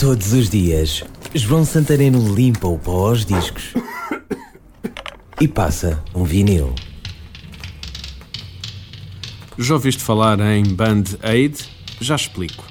Todos 0.00 0.32
os 0.32 0.48
dias, 0.48 1.04
João 1.34 1.62
Santareno 1.62 2.34
limpa 2.34 2.66
o 2.66 2.78
pó 2.78 3.08
aos 3.08 3.22
discos 3.22 3.74
e 5.38 5.46
passa 5.46 6.02
um 6.14 6.24
vinil. 6.24 6.74
Já 9.58 9.74
ouviste 9.74 10.02
falar 10.02 10.40
em 10.40 10.64
Band 10.64 11.04
Aid? 11.22 11.68
Já 12.00 12.16
explico. 12.16 12.64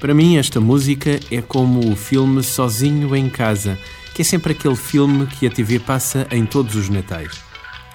Para 0.00 0.14
mim, 0.14 0.38
esta 0.38 0.62
música 0.62 1.20
é 1.30 1.42
como 1.42 1.92
o 1.92 1.94
filme 1.94 2.42
Sozinho 2.42 3.14
em 3.14 3.28
Casa, 3.28 3.78
que 4.14 4.22
é 4.22 4.24
sempre 4.24 4.52
aquele 4.52 4.74
filme 4.74 5.26
que 5.26 5.46
a 5.46 5.50
TV 5.50 5.78
passa 5.78 6.26
em 6.30 6.46
todos 6.46 6.74
os 6.74 6.88
natais. 6.88 7.38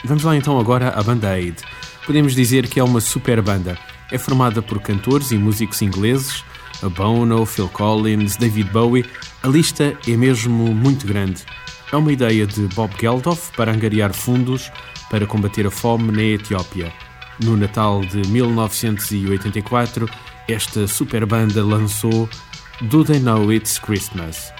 Vamos 0.05 0.23
lá 0.23 0.35
então 0.37 0.59
agora 0.59 0.89
à 0.89 1.01
Band 1.01 1.27
Aid. 1.27 1.63
Podemos 2.05 2.35
dizer 2.35 2.67
que 2.67 2.79
é 2.79 2.83
uma 2.83 3.01
super 3.01 3.41
banda. 3.41 3.75
É 4.11 4.19
formada 4.19 4.61
por 4.61 4.79
cantores 4.79 5.31
e 5.31 5.35
músicos 5.35 5.81
ingleses, 5.81 6.43
a 6.81 6.89
Bono, 6.89 7.45
Phil 7.45 7.69
Collins, 7.69 8.35
David 8.35 8.69
Bowie. 8.71 9.05
A 9.43 9.47
lista 9.47 9.97
é 10.07 10.17
mesmo 10.17 10.73
muito 10.73 11.05
grande. 11.07 11.43
É 11.91 11.95
uma 11.95 12.11
ideia 12.11 12.45
de 12.45 12.67
Bob 12.75 12.93
Geldof 12.99 13.51
para 13.55 13.71
angariar 13.71 14.13
fundos 14.13 14.71
para 15.09 15.25
combater 15.25 15.65
a 15.65 15.71
fome 15.71 16.11
na 16.11 16.23
Etiópia. 16.23 16.91
No 17.43 17.55
Natal 17.55 18.01
de 18.01 18.27
1984, 18.27 20.09
esta 20.47 20.87
super 20.87 21.25
banda 21.25 21.63
lançou 21.63 22.29
Do 22.81 23.03
They 23.05 23.19
Know 23.19 23.51
It's 23.53 23.79
Christmas? 23.79 24.51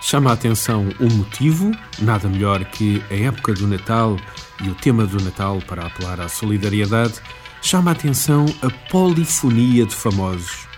Chama 0.00 0.30
a 0.30 0.34
atenção 0.34 0.88
o 1.00 1.12
motivo, 1.12 1.72
nada 1.98 2.28
melhor 2.28 2.64
que 2.64 3.02
a 3.10 3.14
época 3.14 3.54
do 3.54 3.66
Natal 3.66 4.16
e 4.62 4.68
o 4.68 4.74
tema 4.74 5.06
do 5.06 5.22
Natal 5.22 5.60
para 5.66 5.86
apelar 5.86 6.20
à 6.20 6.28
solidariedade, 6.28 7.14
chama 7.60 7.90
a 7.90 7.92
atenção 7.92 8.46
a 8.62 8.70
polifonia 8.90 9.84
de 9.84 9.94
famosos. 9.94 10.68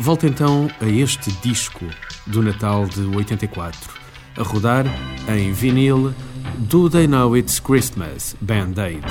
Volta 0.00 0.28
então 0.28 0.70
a 0.80 0.86
este 0.86 1.32
disco 1.42 1.84
do 2.24 2.40
Natal 2.40 2.86
de 2.86 3.00
84, 3.16 3.92
a 4.36 4.42
rodar 4.44 4.86
em 5.28 5.52
vinil 5.52 6.14
Do 6.56 6.88
They 6.88 7.08
Know 7.08 7.36
It's 7.36 7.58
Christmas 7.58 8.36
Band 8.40 8.74
Aid. 8.78 9.04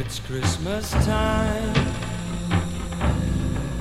It's 0.00 0.18
Christmas 0.26 0.90
time. 0.90 1.72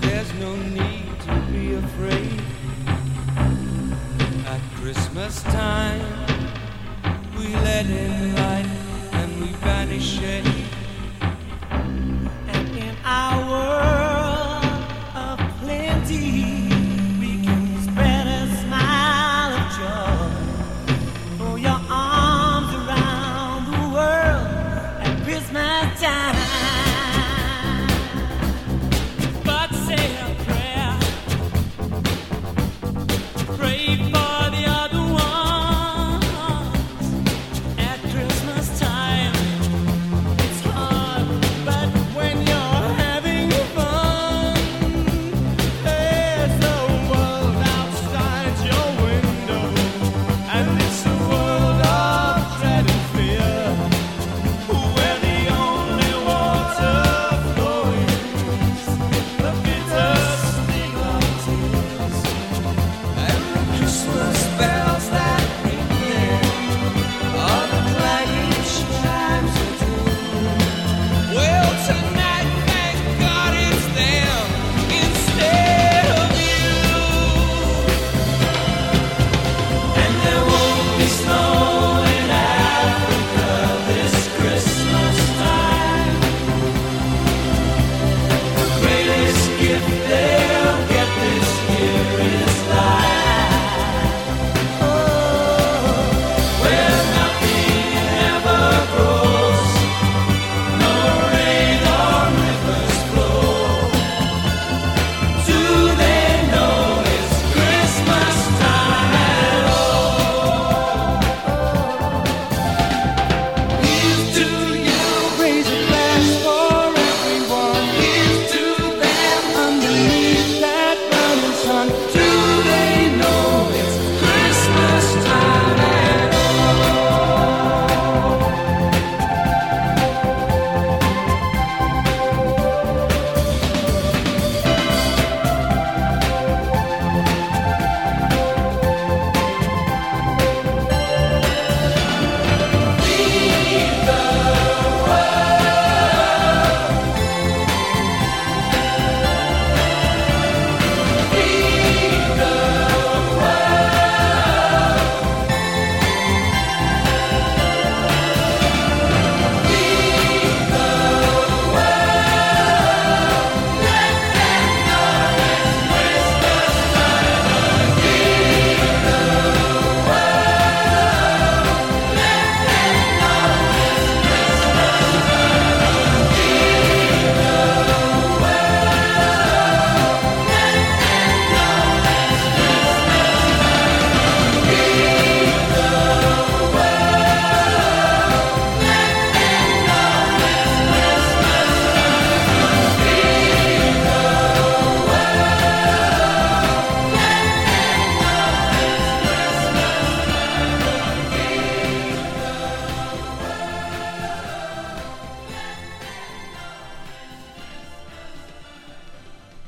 There's 0.01 0.31
no 0.39 0.55
need 0.55 1.09
to 1.25 1.51
be 1.51 1.73
afraid. 1.73 2.39
At 4.45 4.61
Christmas 4.79 5.41
time, 5.41 6.05
we 7.35 7.55
let 7.63 7.87
in 7.87 8.35
light 8.35 8.67
and 9.13 9.41
we 9.41 9.51
banish 9.63 10.19
shade. 10.19 10.58